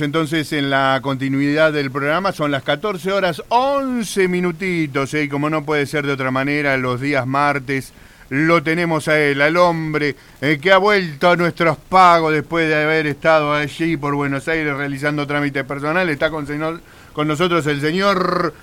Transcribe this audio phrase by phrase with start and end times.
[0.00, 5.24] Entonces, en la continuidad del programa, son las 14 horas 11 minutitos, ¿eh?
[5.24, 7.92] y como no puede ser de otra manera, los días martes
[8.30, 12.82] lo tenemos a él, al hombre eh, que ha vuelto a nuestros pagos después de
[12.82, 16.12] haber estado allí por Buenos Aires realizando trámites personales.
[16.12, 16.46] Está con,
[17.12, 18.54] con nosotros el señor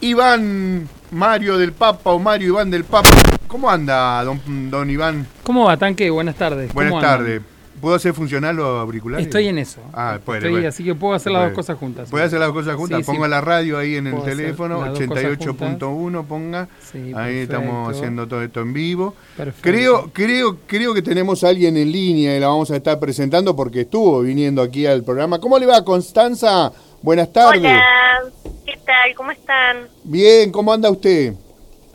[0.00, 3.10] Iván Mario del Papa o Mario Iván del Papa.
[3.46, 5.26] ¿Cómo anda, don, don Iván?
[5.42, 6.10] ¿Cómo va, Tanque?
[6.10, 6.72] Buenas tardes.
[6.72, 7.42] Buenas tardes.
[7.80, 9.26] ¿Puedo hacer funcionar los auriculares?
[9.26, 9.80] Estoy en eso.
[9.92, 12.10] Ah, puede, Estoy, Así que puedo hacer las dos cosas juntas.
[12.10, 13.04] Puede hacer las dos cosas juntas.
[13.04, 16.68] Pongo la radio ahí en el teléfono, 88.1 ponga.
[17.14, 19.14] ahí estamos haciendo todo esto en vivo.
[19.36, 19.62] Perfecto.
[19.62, 23.54] Creo, creo, creo que tenemos a alguien en línea y la vamos a estar presentando
[23.54, 25.38] porque estuvo viniendo aquí al programa.
[25.38, 26.72] ¿Cómo le va, Constanza?
[27.02, 27.60] Buenas tardes.
[27.60, 28.22] Hola,
[28.66, 29.14] ¿qué tal?
[29.14, 29.88] ¿Cómo están?
[30.04, 31.34] Bien, ¿cómo anda usted?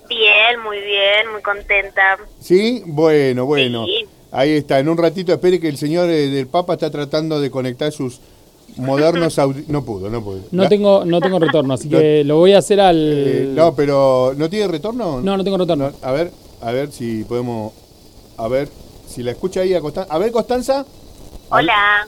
[0.08, 2.18] Bien, muy bien, muy contenta.
[2.40, 2.84] ¿Sí?
[2.86, 3.86] Bueno, bueno.
[3.86, 4.06] Sí.
[4.34, 7.52] Ahí está, en un ratito espere que el señor eh, del Papa está tratando de
[7.52, 8.20] conectar sus
[8.78, 9.38] modernos
[9.68, 10.40] No pudo, no pudo.
[10.52, 12.98] No, tengo, no tengo retorno, así que lo voy a hacer al...
[12.98, 15.22] Eh, no, pero ¿no tiene retorno?
[15.22, 15.92] No, no tengo retorno.
[16.02, 16.32] a ver,
[16.62, 17.74] a ver si podemos...
[18.38, 18.70] A ver,
[19.08, 20.12] si la escucha ahí a Constanza.
[20.12, 20.84] A ver, Constanza.
[21.50, 22.08] Hola.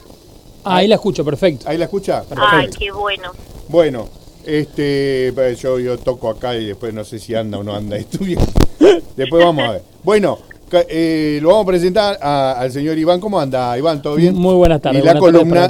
[0.64, 1.70] Ah, ahí la escucho, perfecto.
[1.70, 2.24] ¿Ahí la escucha?
[2.24, 2.50] Perfecto.
[2.52, 3.34] Ay, qué bueno.
[3.68, 4.10] Bueno,
[4.44, 7.98] este, pues, yo, yo toco acá y después no sé si anda o no anda.
[7.98, 8.40] Estudio.
[9.16, 9.84] después vamos a ver.
[10.04, 10.40] Bueno,
[10.90, 13.20] eh, lo vamos a presentar al señor Iván.
[13.20, 14.02] ¿Cómo anda, Iván?
[14.02, 14.36] ¿Todo bien?
[14.36, 15.02] Muy buenas tardes.
[15.02, 15.68] Y la columna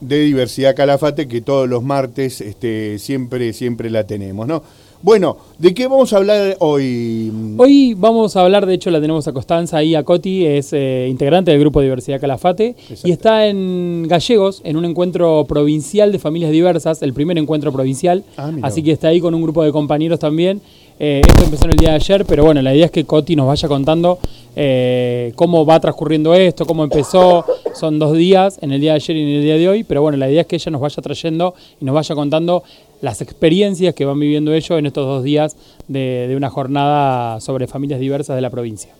[0.00, 4.62] de Diversidad Calafate, que todos los martes este, siempre, siempre la tenemos, ¿no?
[5.02, 7.30] Bueno, ¿de qué vamos a hablar hoy?
[7.58, 11.06] Hoy vamos a hablar, de hecho la tenemos a Constanza ahí, a Coti, es eh,
[11.08, 16.50] integrante del grupo Diversidad Calafate y está en Gallegos, en un encuentro provincial de familias
[16.50, 20.18] diversas, el primer encuentro provincial, ah, así que está ahí con un grupo de compañeros
[20.18, 20.60] también
[20.98, 23.36] eh, esto empezó en el día de ayer, pero bueno, la idea es que Coti
[23.36, 24.18] nos vaya contando
[24.54, 27.44] eh, cómo va transcurriendo esto, cómo empezó.
[27.74, 30.00] Son dos días, en el día de ayer y en el día de hoy, pero
[30.00, 32.64] bueno, la idea es que ella nos vaya trayendo y nos vaya contando
[33.02, 38.00] las experiencias que van viviendo ellos en estos dos días de, una jornada sobre familias
[38.00, 38.94] diversas de la provincia.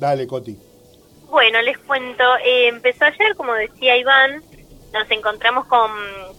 [0.00, 0.56] Dale, Coti.
[1.30, 2.24] Bueno, les cuento.
[2.44, 4.42] Eh, empezó ayer, como decía Iván,
[4.92, 5.90] nos encontramos con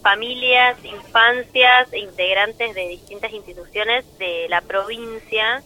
[0.04, 5.64] familias, infancias e integrantes de distintas instituciones de la provincia,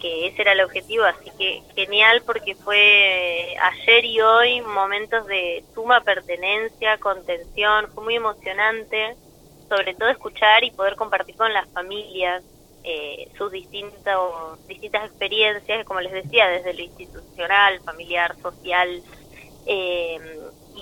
[0.00, 5.64] que ese era el objetivo, así que genial porque fue ayer y hoy momentos de
[5.72, 9.14] suma pertenencia, contención, fue muy emocionante,
[9.68, 12.42] sobre todo escuchar y poder compartir con las familias
[12.82, 19.02] eh, sus distintos, distintas experiencias, como les decía, desde lo institucional, familiar, social,
[19.66, 20.18] eh,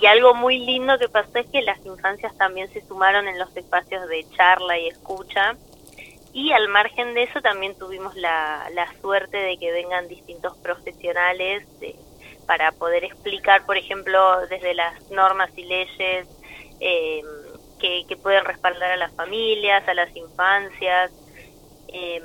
[0.01, 3.55] y algo muy lindo que pasó es que las infancias también se sumaron en los
[3.55, 5.55] espacios de charla y escucha.
[6.33, 11.65] Y al margen de eso también tuvimos la, la suerte de que vengan distintos profesionales
[12.45, 16.27] para poder explicar, por ejemplo, desde las normas y leyes
[16.81, 17.21] eh,
[17.79, 21.11] que, que, pueden respaldar a las familias, a las infancias.
[21.87, 22.21] Eh,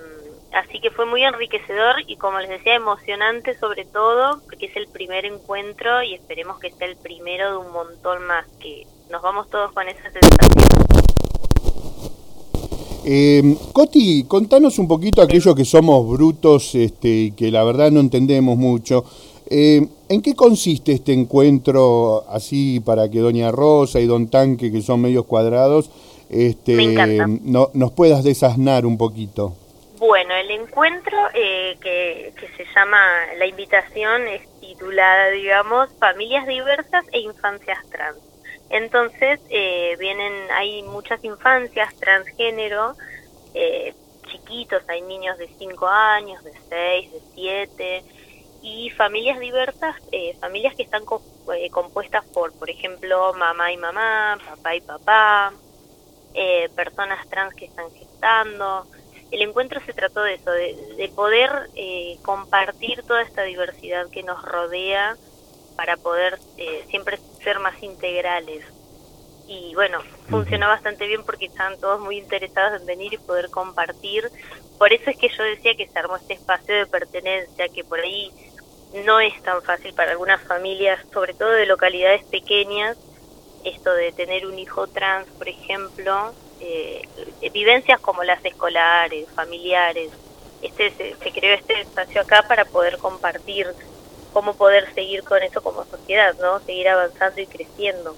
[0.52, 4.88] Así que fue muy enriquecedor y como les decía, emocionante sobre todo, porque es el
[4.88, 9.48] primer encuentro y esperemos que sea el primero de un montón más, que nos vamos
[9.48, 10.90] todos con esa sensación.
[13.04, 18.00] Eh, Coti, contanos un poquito aquellos que somos brutos este, y que la verdad no
[18.00, 19.04] entendemos mucho.
[19.48, 24.82] Eh, ¿En qué consiste este encuentro así para que Doña Rosa y Don Tanque, que
[24.82, 25.90] son medios cuadrados,
[26.28, 29.54] este, no, nos puedas desasnar un poquito?
[30.00, 33.04] Bueno, el encuentro eh, que, se llama,
[33.36, 38.16] la invitación es titulada, digamos, Familias Diversas e Infancias Trans.
[38.70, 42.94] Entonces, eh, vienen, hay muchas infancias transgénero,
[43.52, 43.92] eh,
[44.26, 48.04] chiquitos, hay niños de 5 años, de 6, de 7,
[48.62, 49.96] y familias diversas,
[50.40, 55.52] familias que están compuestas por, por ejemplo, mamá y mamá, papá y papá,
[56.74, 58.86] personas trans que están gestando,
[59.30, 64.42] el encuentro se trató de eso, de, poder eh, compartir toda esta diversidad que nos
[64.42, 65.16] rodea
[65.76, 68.64] para poder eh, siempre ser más integrales.
[69.46, 69.98] Y bueno,
[70.28, 74.30] funcionó bastante bien porque estaban todos muy interesados en venir y poder compartir.
[74.78, 78.00] Por eso es que yo decía que se armó este espacio de pertenencia, que por
[78.00, 78.32] ahí
[79.04, 82.96] no es tan fácil para algunas familias, sobre todo de localidades pequeñas,
[83.64, 87.02] esto de tener un hijo trans, por ejemplo, eh,
[87.52, 90.10] vivencias como las escolares, familiares.
[90.62, 93.66] Este se, creó este espacio acá para poder compartir
[94.32, 96.60] cómo poder seguir con eso como sociedad, ¿no?
[96.60, 98.14] Seguir avanzando y creciendo.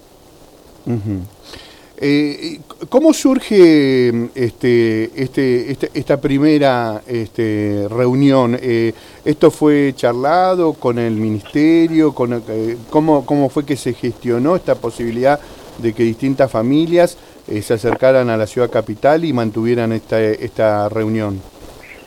[2.04, 2.58] Eh,
[2.88, 8.58] ¿Cómo surge este, este, este, esta primera este, reunión?
[8.60, 8.92] Eh,
[9.24, 12.12] ¿Esto fue charlado con el ministerio?
[12.12, 15.38] Con, eh, ¿cómo, ¿Cómo fue que se gestionó esta posibilidad
[15.78, 17.16] de que distintas familias
[17.48, 21.42] eh, se acercaran a la ciudad capital y mantuvieran esta, esta reunión?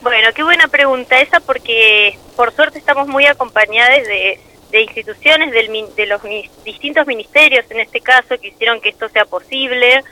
[0.02, 4.40] Bueno, qué buena pregunta esa porque por suerte estamos muy acompañadas de,
[4.82, 6.22] instituciones de los
[6.66, 10.04] distintos ministerios, en este caso, que hicieron que esto sea posible.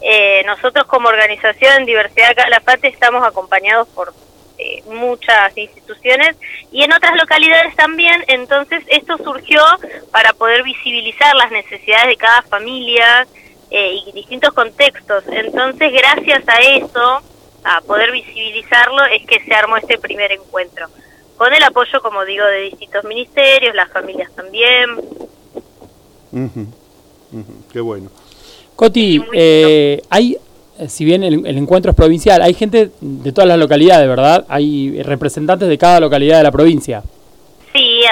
[0.00, 4.12] Eh, nosotros como organización Diversidad Calafate estamos acompañados por
[4.58, 6.36] eh, muchas instituciones
[6.70, 9.62] y en otras localidades también, entonces esto surgió
[10.10, 13.26] para poder visibilizar las necesidades de cada familia
[13.70, 15.24] eh, y distintos contextos.
[15.28, 17.22] Entonces, gracias a eso,
[17.64, 20.88] a poder visibilizarlo, es que se armó este primer encuentro.
[21.36, 24.90] Con el apoyo, como digo, de distintos ministerios, las familias también.
[27.72, 28.10] Qué bueno.
[28.76, 30.36] Coti, eh, hay
[30.88, 34.44] si bien el, encuentro es provincial, hay gente de todas las localidades, ¿verdad?
[34.48, 37.02] Hay representantes de cada localidad de la provincia.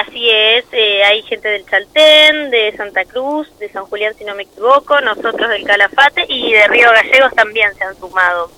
[0.05, 0.65] Sí, así es.
[0.71, 4.99] Eh, hay gente del Chaltén, de Santa Cruz, de San Julián, si no me equivoco,
[5.01, 8.51] nosotros del Calafate y de Río Gallegos también se han sumado.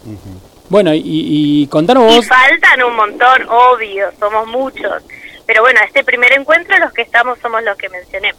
[0.69, 2.25] Bueno, y, y contanos vos...
[2.25, 5.03] Y faltan un montón, obvio, somos muchos.
[5.45, 8.33] Pero bueno, este primer encuentro los que estamos somos los que mencioné.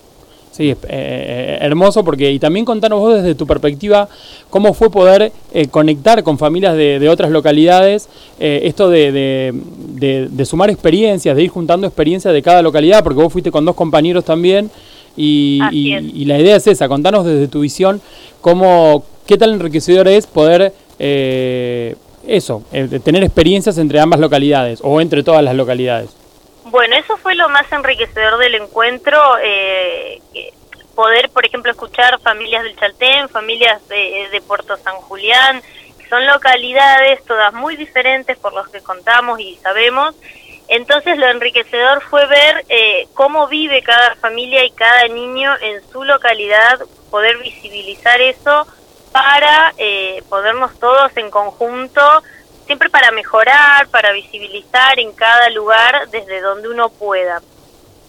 [0.53, 4.07] Sí, eh, eh, hermoso porque y también contanos vos desde tu perspectiva
[4.51, 9.55] cómo fue poder eh, conectar con familias de, otras localidades, esto de,
[9.95, 13.75] de, sumar experiencias, de ir juntando experiencias de cada localidad, porque vos fuiste con dos
[13.75, 14.71] compañeros también
[15.17, 18.03] y, y, la idea es esa, contanos desde tu visión
[18.43, 22.63] cómo, qué tal enriquecedor es poder eso,
[23.05, 26.22] tener experiencias entre ambas localidades o entre todas las localidades.
[26.73, 30.23] Bueno, eso fue lo más enriquecedor del encuentro, eh,
[30.95, 35.61] poder, por ejemplo, escuchar familias del Chaltén, familias de, Puerto San Julián,
[36.09, 40.15] son localidades todas muy diferentes por los que contamos y sabemos.
[40.67, 46.05] Entonces lo enriquecedor fue ver eh, cómo vive cada familia y cada niño en su
[46.05, 46.81] localidad,
[47.11, 48.67] poder visibilizar eso
[49.13, 52.23] para eh, podernos todos en conjunto
[52.73, 57.43] siempre para mejorar, para visibilizar en cada lugar desde donde uno pueda.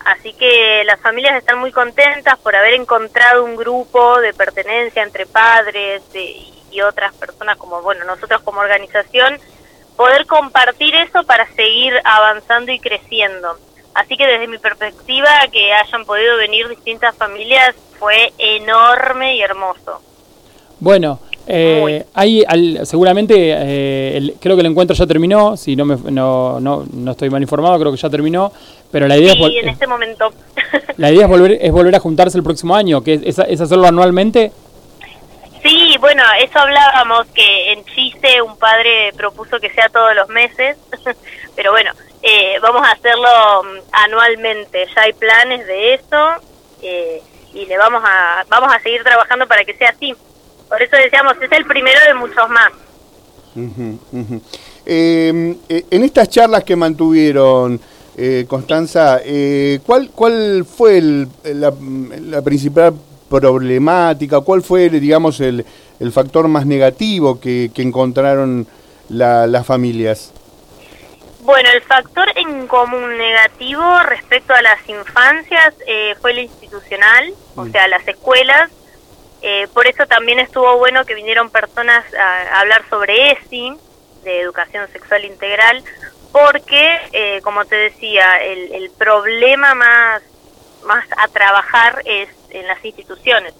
[0.05, 5.25] Así que las familias están muy contentas por haber encontrado un grupo de pertenencia entre
[5.25, 9.37] padres y otras personas como, bueno, nosotros como organización,
[9.97, 13.57] poder compartir eso para seguir avanzando y creciendo.
[13.93, 20.01] Así que desde mi perspectiva, que hayan podido venir distintas familias fue enorme y hermoso.
[20.79, 22.45] Bueno, eh, hay
[22.85, 27.29] seguramente, eh, creo que el encuentro ya terminó, si no, me, no, no, no, estoy
[27.29, 28.51] mal informado, creo que ya terminó,
[28.91, 29.63] pero la idea es...
[29.63, 30.31] en este momento.
[30.97, 33.87] la idea es volver, es volver a juntarse el próximo año, que es, es hacerlo
[33.87, 34.51] anualmente.
[35.63, 40.77] Sí, bueno, eso hablábamos, que en Chiste un padre propuso que sea todos los meses,
[41.55, 41.91] pero bueno,
[42.21, 46.33] eh, vamos a hacerlo mm, anualmente, ya hay planes de eso
[46.81, 47.21] eh,
[47.53, 50.13] y le vamos a, vamos a seguir trabajando para que sea así.
[50.73, 52.71] Por eso decíamos, es el primero de muchos más.
[54.83, 57.79] Em, eh, en estas charlas que mantuvieron,
[58.17, 60.99] eh, Constanza, eh, ¿cuál, ¿cuál fue
[61.43, 62.95] la, principal
[63.29, 64.41] problemática?
[64.41, 65.63] ¿Cuál fue, digamos, el,
[65.99, 68.65] el factor más negativo que, encontraron
[69.09, 70.33] las familias?
[71.41, 75.75] Bueno, el factor en común negativo respecto a las infancias
[76.19, 77.71] fue el institucional, o mm.
[77.71, 78.71] sea, las escuelas
[79.45, 83.73] eh, por eso también estuvo bueno que vinieron personas a, hablar sobre ESI,
[84.23, 85.83] de educación sexual integral,
[86.31, 90.23] porque, eh, como te decía, el, problema más,
[90.85, 93.53] más a trabajar es en las instituciones,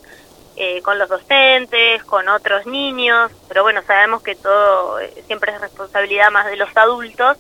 [0.55, 6.31] eh, con los docentes, con otros niños, pero bueno, sabemos que todo siempre es responsabilidad
[6.31, 7.37] más de los adultos,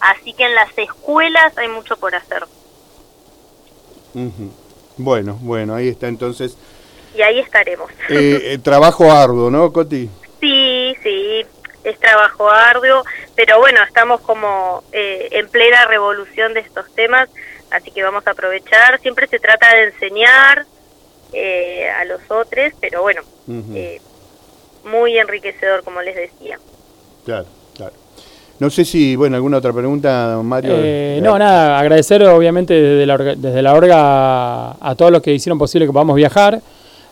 [0.00, 2.46] así que en las escuelas hay mucho por hacer.
[4.96, 6.56] Bueno, bueno, ahí está entonces
[7.14, 7.90] y ahí estaremos.
[8.10, 10.08] Eh, eh, trabajo arduo, ¿no, Coti?
[10.40, 11.44] Sí, sí,
[11.82, 13.02] es trabajo arduo,
[13.34, 17.28] pero bueno, estamos como eh, en plena revolución de estos temas,
[17.70, 19.00] así que vamos a aprovechar.
[19.00, 20.66] Siempre se trata de enseñar
[21.98, 23.22] a los otros, pero bueno,
[24.84, 26.60] muy enriquecedor, como les decía.
[27.24, 27.94] Claro, claro.
[28.60, 30.76] No sé si, bueno, alguna otra pregunta, Mario.
[31.22, 35.86] no, nada, agradecer obviamente desde la, desde la orga a todos los que hicieron posible
[35.86, 36.60] que podamos viajar.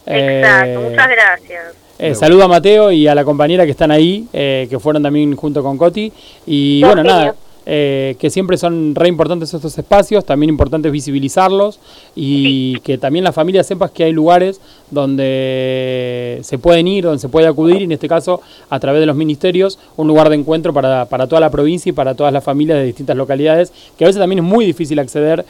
[0.07, 1.63] Exacto, eh, muchas gracias.
[1.99, 5.37] Eh, saludo a Mateo y a la compañera que están ahí, eh, que fueron también
[5.37, 6.13] junto con Coti.
[6.47, 11.79] Y bueno, nada, que siempre son re importantes estos espacios, también importantes visibilizarlos
[12.17, 17.29] y que también la familia sepas que hay lugares donde se pueden ir, donde se
[17.29, 20.73] puede acudir, y en este caso a través de los ministerios, un lugar de encuentro
[20.73, 24.09] para, para toda la provincia y para todas las familias de distintas localidades, que a
[24.09, 25.45] veces también es muy difícil acceder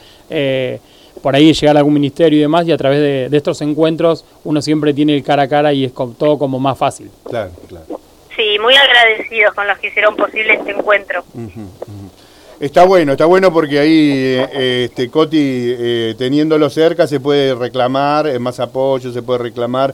[1.21, 2.99] por ahí llegar a algún ministerio y demás, y a través
[3.31, 6.77] de, estos encuentros uno siempre tiene el cara a cara y es todo como más
[6.77, 7.09] fácil.
[7.29, 7.85] Claro, claro.
[8.35, 11.23] Sí, muy agradecidos con los que hicieron posible este encuentro.
[12.59, 14.11] Está bueno, está bueno porque ahí,
[14.53, 19.93] eh, este, Coti, eh, teniéndolo cerca, se puede reclamar más apoyo, se puede reclamar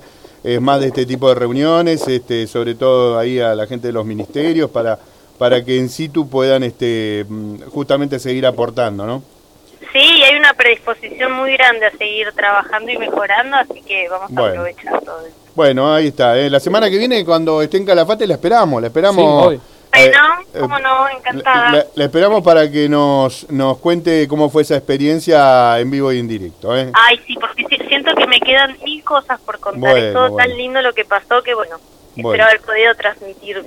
[0.61, 4.05] más de este tipo de reuniones, este, sobre todo ahí a la gente de los
[4.05, 4.97] ministerios, para,
[5.37, 9.21] para que en situ puedan este, mm, justamente seguir aportando, ¿no?
[9.91, 14.49] Sí, hay una predisposición muy grande a seguir trabajando y mejorando, así que vamos a
[14.49, 15.35] aprovechar todo eso.
[15.55, 16.37] Bueno, ahí está.
[16.37, 16.49] ¿eh?
[16.49, 19.53] La semana que viene, cuando esté en Calafate, la esperamos, la esperamos.
[19.53, 19.59] Sí,
[19.91, 21.85] bueno, eh, cómo no, encantada.
[21.95, 26.27] La, esperamos para que nos, nos cuente cómo fue esa experiencia en vivo y en
[26.27, 26.77] directo.
[26.77, 26.91] ¿eh?
[26.93, 29.97] Ay, sí, porque siento que me quedan mil cosas por contar.
[29.97, 31.77] es todo tan lindo lo que pasó que, bueno,
[32.15, 33.65] espero haber podido transmitir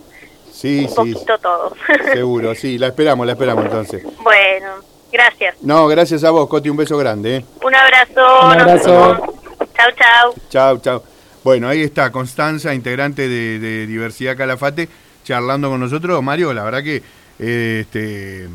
[0.52, 1.75] sí, un poquito todo.
[2.12, 4.05] Seguro, sí, la esperamos, la esperamos entonces.
[4.23, 4.76] Bueno,
[5.12, 5.57] gracias.
[5.62, 7.37] No, gracias a vos, Coti, un beso grande.
[7.37, 7.45] ¿eh?
[7.62, 8.47] Un abrazo.
[8.47, 9.35] Un abrazo.
[9.75, 10.35] Chao, chao.
[10.49, 11.04] Chao, chao.
[11.45, 14.88] Bueno, ahí está Constanza, integrante de Diversidad Calafate
[15.25, 16.23] charlando con nosotros.
[16.23, 17.02] Mario, la verdad que
[17.38, 18.49] este eh,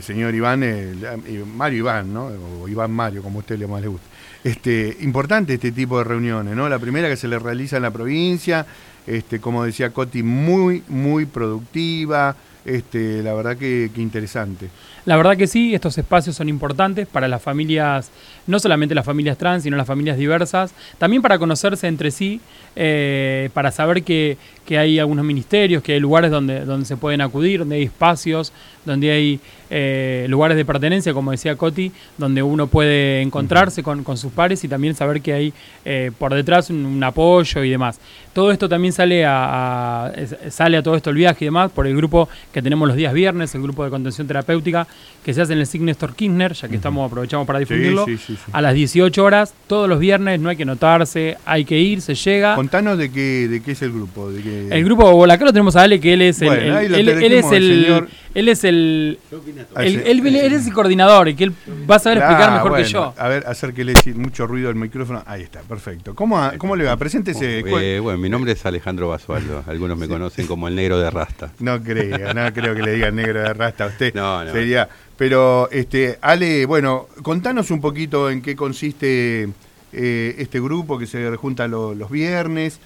[0.00, 2.30] señor Iván, eh, Mario Iván, ¿no?
[2.62, 4.06] O Iván Mario, como a usted le más le gusta.
[4.42, 6.68] Este, importante este tipo de reuniones, ¿no?
[6.68, 8.66] La primera que se le realiza en la provincia,
[9.06, 14.68] este, como decía Coti, muy, muy productiva, este, la verdad que, que interesante.
[15.04, 18.10] La verdad que sí, estos espacios son importantes para las familias,
[18.46, 22.40] no solamente las familias trans, sino las familias diversas, también para conocerse entre sí,
[22.74, 27.20] eh, para saber que, que, hay algunos ministerios, que hay lugares donde, donde se pueden
[27.20, 28.52] acudir, donde hay espacios,
[28.84, 34.16] donde hay eh, lugares de pertenencia, como decía Coti, donde uno puede encontrarse con, con
[34.16, 35.52] sus pares y también saber que hay
[35.84, 37.98] eh, por detrás un, apoyo y demás.
[38.32, 40.12] Todo esto también sale a,
[40.50, 43.12] sale a todo esto el viaje y demás por el grupo que tenemos los días
[43.12, 44.86] viernes, el grupo de contención terapéutica,
[45.24, 48.06] que se hace en el SIG Néstor Kirchner, ya que estamos aprovechamos para difundirlo,
[48.52, 52.14] a las 18 horas, todos los viernes, no hay que notarse, hay que ir, se
[52.14, 52.54] llega.
[52.54, 54.30] Contanos de qué, de qué es el grupo.
[54.30, 58.48] El grupo, acá lo tenemos a Ale, que él es el, él, es el, él
[58.48, 61.54] es el, él, es el coordinador y que él
[61.88, 63.14] va a saber explicar mejor que yo.
[63.16, 65.22] A ver, acérquele mucho ruido al micrófono.
[65.26, 66.14] Ahí está, perfecto.
[66.14, 66.96] ¿Cómo, cómo le va?
[66.96, 67.60] Preséntese.
[67.60, 69.64] Eh, bueno, mi nombre es Alejandro Basualdo.
[69.66, 71.52] Algunos me conocen como el negro de Rasta.
[71.60, 74.14] No creo, no creo que le digan negro de Rasta a usted.
[74.24, 74.52] No, no.
[74.52, 79.48] Sería pero, este, Ale, bueno, contanos un poquito en qué consiste
[79.92, 82.80] eh, este grupo que se junta los viernes,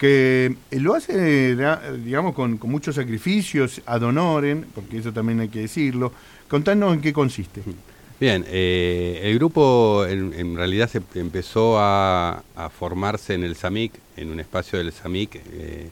[0.00, 1.54] que lo hace,
[2.02, 6.10] digamos, con, muchos sacrificios, ad honorem, porque eso también hay que decirlo.
[6.48, 7.60] Contanos en qué consiste.
[8.18, 12.42] Bien, eh, el grupo en, realidad se empezó a,
[12.78, 15.90] formarse en el SAMIC, en un espacio del SAMIC, eh,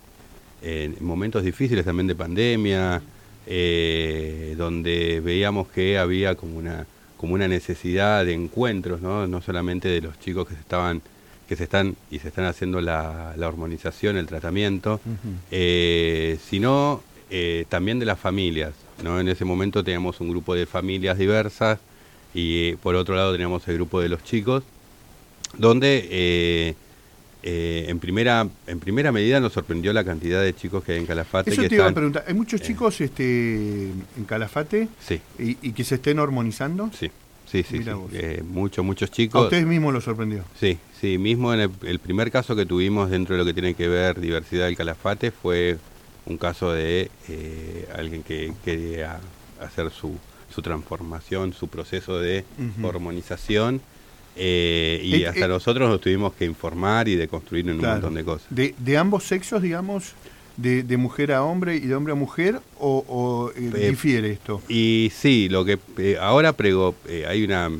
[0.63, 3.03] en momentos difíciles también de pandemia,
[3.47, 6.87] eh, donde veíamos que había como una,
[7.19, 9.27] como una necesidad de encuentros, ¿no?
[9.27, 11.03] no solamente de los chicos que se estaban
[11.49, 15.01] que se están y se están haciendo la, la hormonización, el tratamiento,
[15.51, 18.75] eh, sino eh, también de las familias.
[19.03, 19.19] ¿no?
[19.19, 21.79] En ese momento teníamos un grupo de familias diversas
[22.35, 24.63] y por otro lado teníamos el grupo de los chicos,
[25.57, 26.75] donde
[27.43, 31.07] eh, en primera en primera medida nos sorprendió la cantidad de chicos que hay en
[31.07, 31.51] Calafate.
[31.51, 33.85] Eso te iba a preguntar, ¿hay muchos eh, chicos este,
[34.17, 35.21] en Calafate sí.
[35.39, 36.91] y, que se estén hormonizando?
[36.93, 37.11] Sí,
[37.51, 37.81] sí, sí,
[38.13, 39.41] eh, muchos, muchos chicos.
[39.41, 40.45] ¿A ustedes mismos los sorprendió?
[40.59, 43.89] Sí, sí, mismo en el, primer caso que tuvimos dentro de lo que tiene que
[43.89, 45.79] ver diversidad del Calafate fue
[46.27, 47.11] un caso de
[47.95, 49.21] alguien que quería
[49.61, 50.17] hacer su,
[50.55, 52.45] su transformación, su proceso de
[52.83, 53.81] hormonización
[54.41, 58.15] eh, y hasta eh, nosotros nos tuvimos que informar y de construir en un montón
[58.15, 58.47] de cosas.
[58.51, 60.15] De, de ambos sexos, digamos,
[60.59, 64.61] de, de, mujer a hombre y de hombre a mujer, o, eh, difiere esto?
[64.69, 65.79] Y sí, lo que
[66.21, 66.95] ahora prego,
[67.27, 67.71] hay una.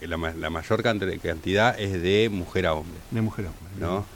[0.00, 2.96] La, la, mayor cantidad es de mujer a hombre.
[3.10, 3.68] De mujer a hombre.
[3.80, 4.06] ¿no?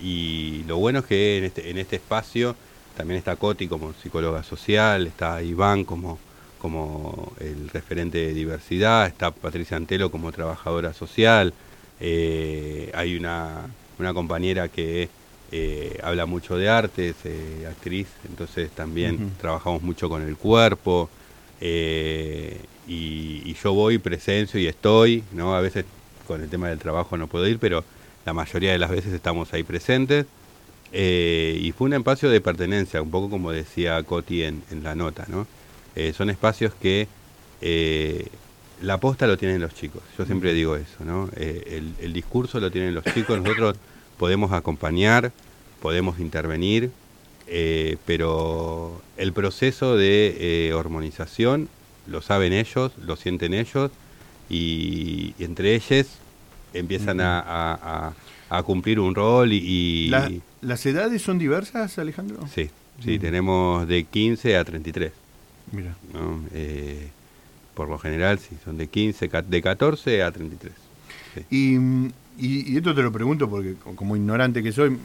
[0.00, 2.54] y lo bueno es que en este, en este espacio
[2.96, 6.18] también está Coti como psicóloga social, está Iván como
[6.60, 11.54] como el referente de diversidad, está Patricia Antelo como trabajadora social,
[12.00, 13.66] eh, hay una,
[13.98, 15.08] una, compañera que
[15.52, 21.10] eh, habla mucho de artes, eh, actriz, entonces también trabajamos mucho con el cuerpo,
[21.60, 25.54] y, yo voy, presencio y estoy, ¿no?
[25.54, 25.84] A veces
[26.26, 27.84] con el tema del trabajo no puedo ir, pero
[28.24, 30.26] la mayoría de las veces estamos ahí presentes.
[30.92, 35.26] y fue un espacio de pertenencia, un poco como decía Coti en, en la nota,
[35.28, 35.46] ¿no?
[35.96, 37.08] Eh, son espacios que
[37.60, 38.26] eh,
[38.82, 40.02] la posta lo tienen los chicos.
[40.16, 41.28] Yo siempre digo eso, ¿no?
[41.36, 43.76] Eh, el, discurso lo tienen los chicos, nosotros
[44.20, 45.32] podemos acompañar,
[45.80, 46.90] podemos intervenir,
[48.04, 51.70] pero el proceso de hormonización
[52.06, 53.90] lo saben ellos, lo sienten ellos,
[54.50, 56.18] y, entre ellas
[56.74, 58.12] empiezan a,
[58.66, 60.12] cumplir un rol y...
[60.60, 62.46] ¿Las edades son diversas, Alejandro?
[62.54, 62.68] Sí,
[63.02, 65.12] sí, tenemos de 15 a 33.
[65.72, 65.94] Mira.
[66.52, 67.08] Eh,
[67.72, 70.89] por lo general, sí, son de 15, de 14 a 33.
[71.50, 71.76] Y,
[72.38, 74.96] y, esto te lo pregunto porque como ignorante que soy,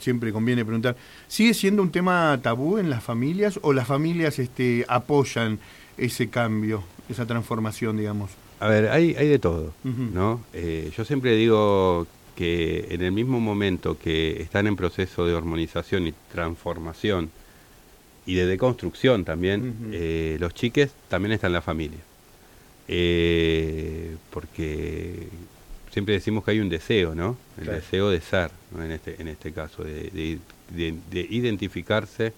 [0.00, 4.84] siempre conviene preguntar, ¿sigue siendo un tema tabú en las familias o las familias este,
[4.88, 5.58] apoyan
[5.96, 8.30] ese cambio, esa transformación, digamos?
[8.60, 10.40] A ver, hay, hay de todo, ¿no?
[10.52, 16.06] Eh, yo siempre digo que en el mismo momento que están en proceso de hormonización
[16.06, 17.30] y transformación
[18.26, 21.98] y de deconstrucción también, eh, los chiques también están en la familia.
[22.86, 25.28] Eh, porque
[25.98, 27.36] siempre decimos que hay un deseo, ¿no?
[27.60, 30.38] El deseo de ser, en, este, en este caso, de,
[31.12, 32.32] identificarse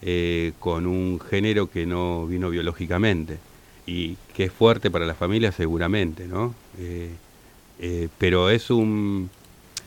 [0.00, 3.38] eh, con un género que no vino biológicamente
[3.84, 6.54] y que es fuerte para la familia seguramente, ¿no?
[6.78, 9.28] Eh, pero es un...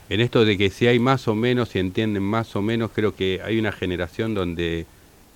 [0.09, 3.15] En esto de que si hay más o menos, si entienden más o menos, creo
[3.15, 4.85] que hay una generación donde,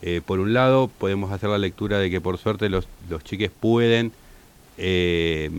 [0.02, 3.50] eh, por un lado, podemos hacer la lectura de que por suerte los, los chiques
[3.50, 4.12] pueden
[4.84, 5.52] eh,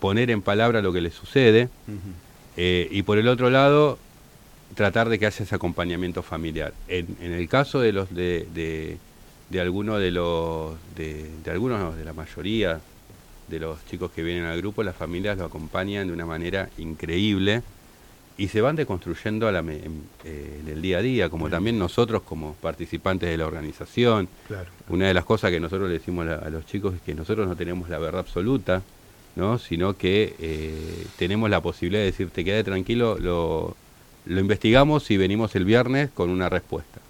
[0.00, 1.68] poner en palabra lo que les sucede,
[2.56, 3.98] y por el otro lado,
[4.74, 6.72] tratar de que haya ese acompañamiento familiar.
[6.88, 8.96] En, en el caso de los de, de,
[9.50, 12.80] de algunos de los de, de algunos de la mayoría
[13.48, 17.62] de los chicos que vienen al grupo, las familias lo acompañan de una manera increíble
[18.38, 22.22] y se van deconstruyendo a la, en, eh, el día a día, como también nosotros
[22.22, 24.28] como participantes de la organización.
[24.88, 27.56] Una de las cosas que nosotros le decimos a, los chicos es que nosotros no
[27.56, 28.82] tenemos la verdad absoluta,
[29.36, 29.58] ¿no?
[29.58, 33.76] sino que eh, tenemos la posibilidad de decirte quede tranquilo, lo,
[34.26, 37.00] lo investigamos y venimos el viernes con una respuesta.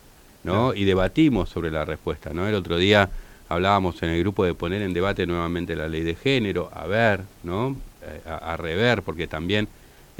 [0.42, 0.74] ¿no?
[0.74, 2.32] Y debatimos sobre la respuesta.
[2.32, 2.46] ¿no?
[2.48, 3.10] El otro día
[3.48, 7.22] hablábamos en el grupo de poner en debate nuevamente la ley de género, a ver,
[7.42, 7.76] ¿no?
[8.02, 9.68] Eh, a, rever, porque también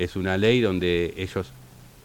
[0.03, 1.49] es una ley donde ellos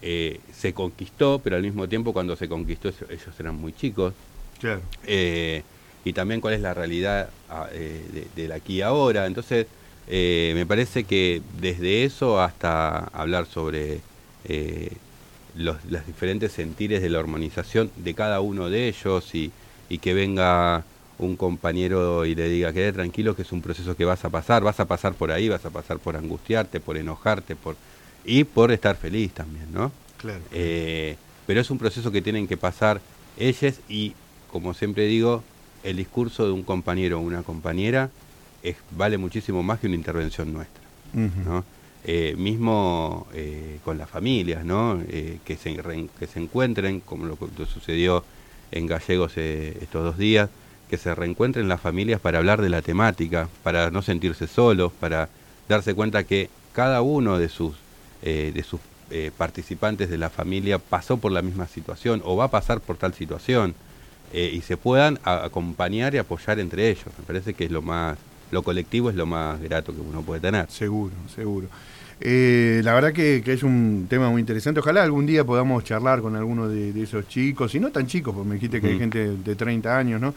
[0.02, 4.14] eh, se conquistó, pero al mismo tiempo cuando se conquistó ellos eran muy chicos.
[4.60, 4.80] Claro.
[5.06, 5.62] Eh,
[6.04, 9.26] y también cuál es la realidad ah, de, aquí y ahora.
[9.26, 9.66] Entonces,
[10.08, 14.00] me parece que desde eso hasta hablar sobre
[15.56, 19.50] los, diferentes sentires de la hormonización de cada uno de ellos y,
[19.88, 20.84] y que venga
[21.18, 24.62] un compañero y le diga, quede tranquilo que es un proceso que vas a pasar,
[24.62, 27.76] vas a pasar por ahí, vas a pasar por angustiarte, por enojarte, por
[28.24, 29.92] y por estar feliz también, ¿no?
[30.18, 30.42] Claro.
[30.52, 33.00] Eh, pero es un proceso que tienen que pasar
[33.38, 34.14] ellas y,
[34.50, 35.42] como siempre digo,
[35.84, 38.10] el discurso de un compañero o una compañera
[38.62, 40.82] es, vale muchísimo más que una intervención nuestra,
[41.14, 41.64] ¿no?
[42.08, 45.00] Eh, mismo eh, con las familias, ¿no?
[45.08, 45.74] que, se,
[46.18, 48.24] que se encuentren, como lo que sucedió
[48.70, 50.48] en Gallegos estos dos días,
[50.88, 55.28] que se reencuentren las familias para hablar de la temática, para no sentirse solos, para
[55.68, 57.74] darse cuenta que cada uno de sus,
[58.22, 62.44] eh, de sus eh, participantes de la familia pasó por la misma situación o va
[62.44, 63.74] a pasar por tal situación
[64.32, 67.06] eh, y se puedan acompañar y apoyar entre ellos.
[67.18, 68.18] Me parece que es lo más,
[68.50, 70.70] lo colectivo es lo más grato que uno puede tener.
[70.70, 71.68] Seguro, seguro.
[72.20, 74.80] la verdad que, es un tema muy interesante.
[74.80, 78.48] Ojalá algún día podamos charlar con alguno de, esos chicos, y no tan chicos, porque
[78.48, 80.34] me dijiste que hay gente de 30 años, ¿no?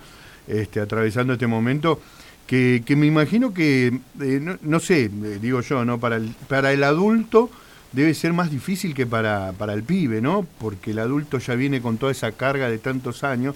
[0.50, 2.02] Este, atravesando este momento,
[2.48, 6.00] que, me imagino que, eh, no, sé, eh, digo yo, ¿no?
[6.00, 7.52] Para el, para el adulto
[7.92, 10.48] debe ser más difícil que para, para el pibe, ¿no?
[10.58, 13.54] Porque el adulto ya viene con toda esa carga de tantos años.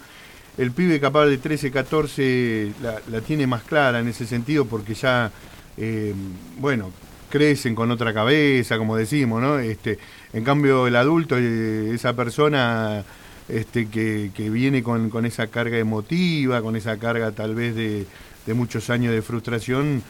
[0.59, 2.73] El pibe capaz de 13, 14
[3.09, 5.31] la, tiene más clara en ese sentido porque ya,
[5.77, 6.13] eh,
[6.59, 6.91] bueno,
[7.31, 9.57] crecen con otra cabeza, como decimos, ¿no?
[9.57, 9.97] Este,
[10.31, 13.03] en cambio, el adulto, esa persona
[13.49, 18.05] este, que, viene con, esa carga emotiva, con esa carga tal vez de,
[18.53, 20.03] muchos años de frustración,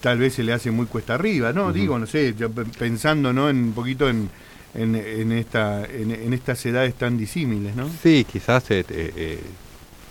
[0.00, 1.72] tal vez se le hace muy cuesta arriba, ¿no?
[1.72, 2.34] Digo, no sé,
[2.78, 3.48] pensando ¿no?
[3.48, 4.30] en un poquito en,
[4.74, 7.88] en, esta, en, estas edades tan disímiles, ¿no?
[8.02, 9.40] Sí, quizás eh, eh,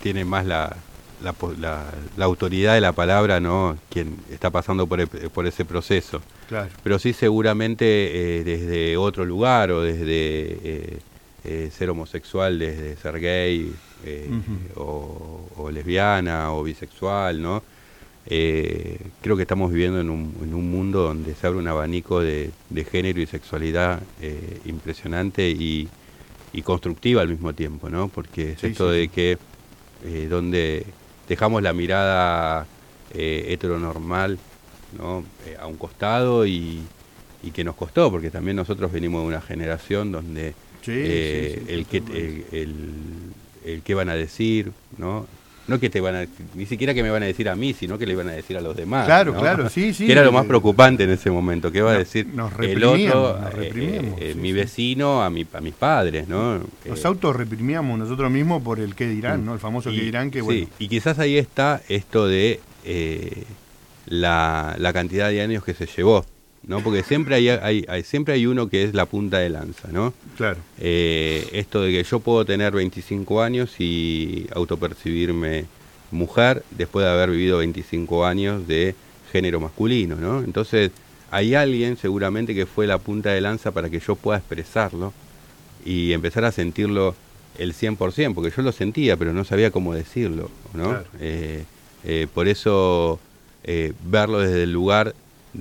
[0.02, 0.76] tiene más la,
[1.22, 1.84] la,
[2.16, 3.78] la, autoridad de la palabra, ¿no?
[3.90, 6.20] Quien está pasando por, por ese proceso.
[6.48, 6.70] Claro.
[6.82, 7.84] Pero sí seguramente
[8.40, 11.00] eh, desde otro lugar o desde
[11.44, 13.72] eh, ser homosexual desde ser gay
[14.04, 14.28] eh,
[14.74, 17.62] o, lesbiana o bisexual, ¿no?
[18.28, 22.20] Eh, creo que estamos viviendo en un, en un, mundo donde se abre un abanico
[22.20, 22.50] de,
[22.90, 24.00] género y sexualidad
[24.64, 25.88] impresionante y,
[26.64, 28.08] constructiva al mismo tiempo, ¿no?
[28.08, 29.36] Porque es esto de que
[30.30, 30.86] donde
[31.28, 32.66] dejamos la mirada
[33.12, 34.38] heteronormal
[34.98, 35.22] ¿no?
[35.60, 36.80] a un costado y,
[37.42, 40.54] y que nos costó, porque también nosotros venimos de una generación donde
[40.88, 42.74] eh, el, que, el,
[43.64, 45.26] el, que van a decir, ¿no?
[45.68, 47.98] no que te van a, ni siquiera que me van a decir a mí, sino
[47.98, 49.06] que le iban a decir a los demás.
[49.06, 50.06] Claro, claro, sí, sí.
[50.06, 52.28] Que era lo más preocupante en ese momento, que iba a decir
[52.60, 56.60] el otro, eh, eh, mi vecino a, mi, a mis padres, ¿no?
[56.84, 59.54] Nos autorreprimíamos nosotros mismos por el qué dirán, ¿no?
[59.54, 63.44] El famoso qué dirán que, bueno, y quizás ahí está esto de eh,
[64.06, 66.24] la, la cantidad de años que se llevó,
[66.66, 66.80] ¿no?
[66.82, 70.12] Porque siempre hay, hay- hay- siempre hay uno que es la punta de lanza, ¿no?
[70.36, 70.58] claro.
[70.78, 75.64] Eh, esto de que yo puedo tener 25 años y autopercibirme
[76.10, 78.94] mujer después de haber vivido 25 años de
[79.32, 80.40] género masculino, ¿no?
[80.42, 80.90] Entonces,
[81.30, 85.12] hay alguien seguramente que fue la punta de lanza para que yo pueda expresarlo
[85.84, 87.14] y empezar a sentirlo
[87.58, 90.90] el 100%, porque yo lo sentía, pero no sabía cómo decirlo, ¿no?
[90.90, 91.04] Claro.
[91.20, 91.64] Eh,
[92.04, 93.18] eh, por eso,
[94.04, 95.14] verlo desde el lugar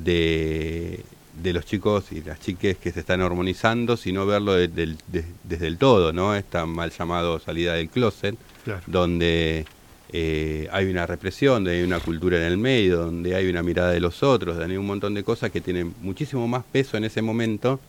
[0.03, 0.99] de,
[1.41, 4.95] de los chicos y las chiques que se están hormonizando, sino verlo de-
[5.43, 6.35] desde el todo, ¿no?
[6.35, 8.81] Esta mal llamado salida del closet, Claro.
[8.87, 9.65] donde
[10.11, 13.91] eh, hay una represión, donde hay una cultura en el medio, donde hay una mirada
[13.91, 17.03] de los otros, donde hay un montón de cosas que tienen muchísimo más peso en
[17.03, 17.79] ese momento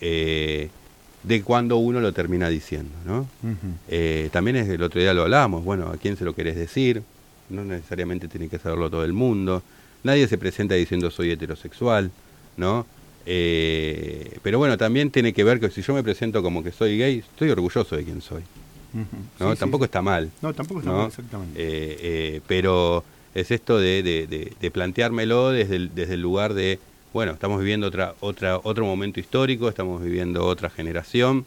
[0.00, 0.68] eh,
[1.22, 3.26] de cuando uno lo termina diciendo, ¿no?
[3.88, 7.02] Eh, también es, el otro día lo hablábamos, bueno, ¿a quién se lo querés decir?
[7.50, 9.62] No necesariamente tiene que saberlo todo el mundo.
[10.04, 12.10] Nadie se presenta diciendo soy heterosexual,
[12.56, 12.86] ¿no?
[13.26, 16.96] Eh, pero bueno, también tiene que ver que si yo me presento como que soy
[16.98, 18.42] gay, estoy orgulloso de quién soy.
[18.92, 19.50] ¿no?
[19.50, 19.60] Sí, sí.
[19.60, 20.30] Tampoco está mal.
[20.42, 20.98] No, tampoco está ¿no?
[20.98, 21.60] mal, exactamente.
[21.60, 23.02] Eh, eh, pero
[23.34, 26.78] es esto de, de- de- de planteármelo desde el, desde el lugar de,
[27.12, 31.44] bueno, estamos viviendo otra, otra, otro momento histórico, estamos viviendo otra generación,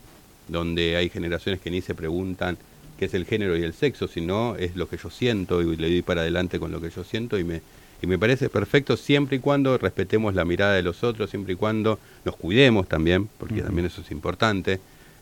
[0.48, 2.58] donde hay generaciones que ni se preguntan
[3.00, 5.88] qué es el género y el sexo, sino es lo que yo siento y le
[5.90, 7.62] doy para adelante con lo que yo siento y me,
[8.02, 11.56] y me parece perfecto siempre y cuando respetemos la mirada de los otros, siempre y
[11.56, 14.80] cuando nos cuidemos también, porque también eso es importante,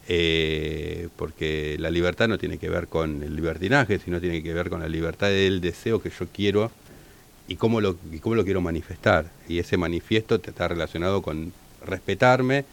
[0.07, 4.69] eh, porque la libertad no tiene que ver con el libertinaje, sino tiene que ver
[4.69, 6.71] con la libertad del deseo que yo quiero
[7.47, 9.31] y cómo lo, y cómo lo quiero manifestar.
[9.47, 11.53] Y ese manifiesto está relacionado con
[11.85, 12.65] respetarme,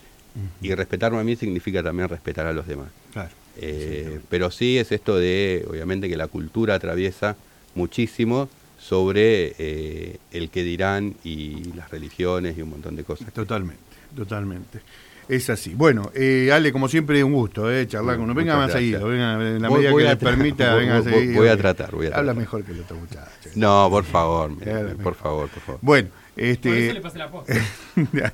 [0.63, 2.89] y respetarme a mí significa también respetar a los demás.
[3.13, 3.31] Claro.
[3.59, 7.37] Eh, pero sí es esto de, obviamente, que la cultura atraviesa
[7.75, 8.49] muchísimo
[8.83, 13.33] sobre eh, el que dirán y las religiones y un montón de cosas.
[13.33, 13.81] Totalmente,
[14.17, 14.81] totalmente.
[15.29, 15.73] Es así.
[15.75, 18.35] Bueno, eh, Ale, como siempre, un gusto eh, charlar con uno.
[18.35, 19.01] Venga Muchas más gracias.
[19.01, 21.35] seguido, venga, en la Voy- medida voy que a le permita, voy- venga voy- seguido.
[21.41, 22.37] voy a tratar, voy a Habla tratar.
[22.37, 23.31] mejor que el otro muchacho.
[23.55, 24.97] No, por favor, Claro.
[24.99, 25.79] por favor, por favor.
[25.81, 27.55] Bueno, Por eso este, le pasé la posta.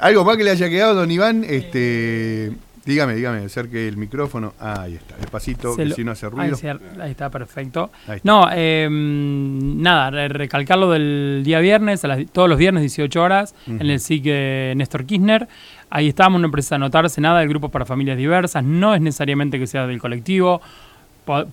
[0.00, 2.52] algo más que le haya quedado, don Iván, este,
[2.84, 4.54] dígame, dígame, acerque el micrófono.
[4.60, 6.56] Ah, ahí está, despacito, Se que lo- si no hace ruido.
[7.00, 7.90] ahí está, perfecto.
[8.08, 8.28] Ahí está.
[8.30, 13.22] No, eh, nada, re- recalcar lo del día viernes, a las- todos los viernes 18
[13.22, 15.48] horas, en el SIC de Néstor Kirchner.
[15.90, 19.66] Ahí estamos, no precisa anotarse nada del grupo para familias diversas, no es necesariamente que
[19.66, 20.62] sea del colectivo,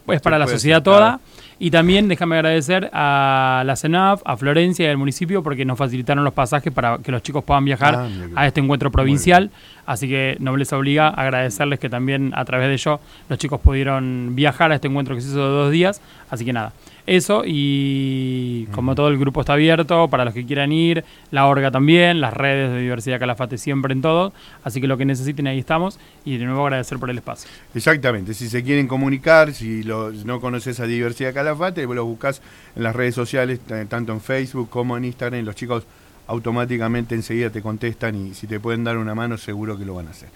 [0.07, 1.19] es para la sociedad toda.
[1.61, 6.23] Y también déjame agradecer a la CENAF, a Florencia y al municipio porque nos facilitaron
[6.23, 9.51] los pasajes para que los chicos puedan viajar Ah, a este encuentro provincial.
[9.85, 14.71] Así que Nobleza Obliga agradecerles que también a través de ello los chicos pudieron viajar
[14.71, 16.01] a este encuentro que se hizo de dos días.
[16.29, 16.71] Así que nada,
[17.09, 21.71] eso y como todo el grupo está abierto para los que quieran ir, la orga
[21.71, 24.33] también, las redes de Diversidad Calafate siempre en todo.
[24.63, 27.49] Así que lo que necesiten ahí estamos y de nuevo agradecer por el espacio.
[27.73, 32.41] Exactamente, si se quieren comunicar, si lo- no conoces a Diversidad Calafate, vos lo buscas
[32.75, 35.83] en las redes sociales, tanto en Facebook como en Instagram, los chicos
[36.27, 40.07] automáticamente enseguida te contestan y si te pueden dar una mano seguro que lo van
[40.07, 40.29] a hacer.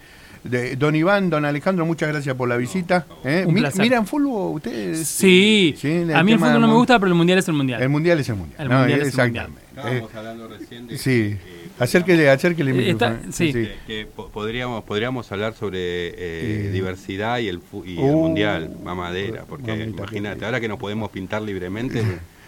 [0.44, 3.06] De- don Iván, don Alejandro, muchas gracias por la visita.
[3.24, 3.44] ¿eh?
[3.46, 3.62] Un Mi-.
[3.78, 5.06] ¿Miran fútbol ustedes?
[5.08, 5.74] Sí,
[6.14, 7.82] a mí el fútbol no me gusta, pero el mundial es el mundial.
[7.82, 8.60] El mundial es el mundial.
[8.62, 9.60] El No, mundial es el exactamente.
[9.74, 13.52] Estábamos hablando recién de Eh, sí, eh, acérquele, acérquele el Eh, está- sí.
[13.52, 18.12] que, que po- podríamos podríamos hablar sobre eh, Eh, diversidad y el y el uh,
[18.12, 22.02] mundial mamadera porque mamita imagínate ahora que nos podemos pintar libremente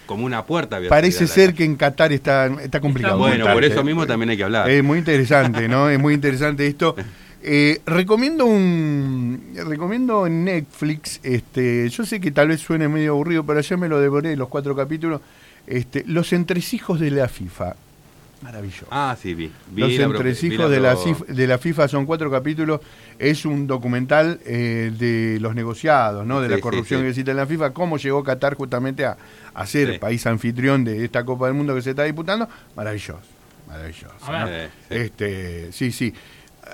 [0.07, 3.19] como una puerta Parece ser que en Qatar está, está complicado.
[3.19, 3.85] bueno por eso eh.
[3.85, 5.89] mismo también hay que hablar Es muy interesante, ¿no?
[5.91, 6.95] Es muy interesante esto.
[7.49, 13.45] Eh, recomiendo un recomiendo en Netflix, este, yo sé que tal vez suene medio aburrido,
[13.47, 15.21] pero ayer me lo devoré los cuatro capítulos.
[15.65, 17.77] Este, los entresijos de la FIFA.
[18.43, 18.87] Maravilloso.
[18.91, 20.97] ah sí vi, vi Los entresijos de, la,
[21.29, 22.81] de la FIFA son cuatro capítulos.
[23.19, 26.41] Es un documental eh, de los negociados, ¿no?
[26.41, 27.05] De la Sí, corrupción sí.
[27.05, 27.73] que existe en la FIFA.
[27.73, 29.17] Cómo llegó Qatar justamente a,
[29.55, 29.99] a ser Sí.
[29.99, 32.49] país anfitrión de esta Copa del Mundo que se está disputando.
[32.77, 33.21] Maravilloso.
[33.69, 34.15] Maravilloso.
[34.27, 34.69] A ver.
[34.69, 34.75] ¿no?
[34.89, 34.95] Sí.
[35.03, 36.13] Este, sí, sí.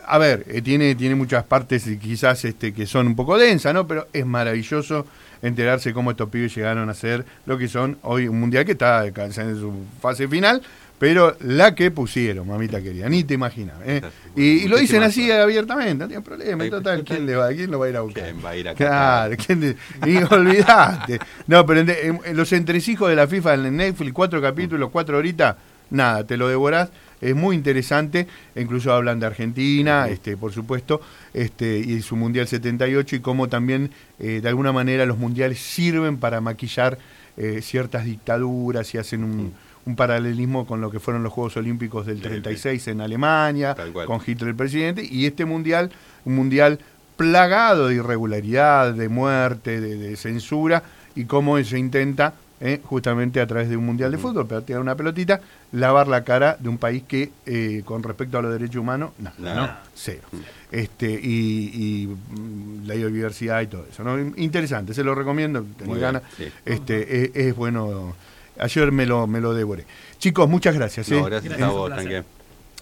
[0.07, 3.87] A ver, eh, tiene, tiene muchas partes quizás este, que son un poco densas, ¿no?
[3.87, 5.07] Pero es maravilloso
[5.43, 9.07] enterarse cómo estos pibes llegaron a ser lo que son hoy un mundial que está
[9.07, 10.62] en su fase final,
[11.03, 13.75] pero la que pusieron, mamita querida, ni te imaginas.
[13.85, 14.01] ¿eh?
[14.37, 17.87] Y, lo dicen así abiertamente, no tiene problema, total, ¿quién, le va, ¿quién lo va
[17.87, 18.23] a ir a buscar?
[18.23, 21.19] ¿Quién va a ir a Claro, ¿quién y olvidaste.
[21.49, 25.57] No, pero en, los entresijos de la FIFA en Netflix, cuatro capítulos, cuatro horitas,
[25.91, 26.91] nada, te lo devorás
[27.23, 31.01] es muy interesante, incluso hablan de Argentina, este, por supuesto,
[31.33, 36.19] este, y su Mundial 78 y cómo también eh, de alguna manera los mundiales sirven
[36.19, 36.99] para maquillar
[37.37, 39.55] eh, ciertas dictaduras y hacen un,
[39.97, 43.75] paralelismo con lo que fueron los Juegos Olímpicos del 36 en Alemania,
[44.07, 45.91] con Hitler el presidente, y este mundial,
[46.25, 46.79] un mundial
[47.17, 53.68] plagado de irregularidad, de muerte, de censura, y cómo se intenta eh, justamente a través
[53.68, 55.40] de un mundial de fútbol, pero tirar una pelotita,
[55.72, 59.33] lavar la cara de un país que eh, con respecto a los derechos humanos, no,
[59.37, 60.22] no, cero.
[60.70, 64.05] Este, y, mm, la biodiversidad y todo eso.
[64.05, 64.16] ¿no?
[64.37, 66.22] Interesante, se lo recomiendo, tengo ganas.
[66.64, 68.14] Este, es, bueno.
[68.61, 69.85] Ayer me lo, me lo devoré.
[70.18, 71.09] Chicos, muchas gracias.
[71.09, 71.31] No, ¿eh?
[71.31, 71.90] gracias, a vos,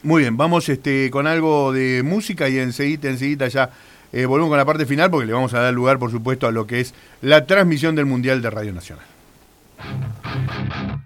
[0.02, 3.70] Muy bien, vamos este, con algo de música y enseguida, enseguida ya
[4.12, 6.66] volvemos con la parte final porque le vamos a dar lugar, por supuesto, a lo
[6.66, 9.06] que es la transmisión del Mundial de Radio Nacional.
[9.80, 11.00] thank you